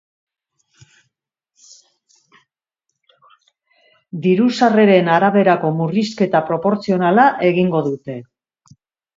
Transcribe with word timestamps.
Diru-sarreren 4.23 5.15
araberako 5.19 5.71
murrizketa 5.83 6.45
proportzionala 6.49 7.31
egingo 7.53 7.85
dute. 7.91 8.21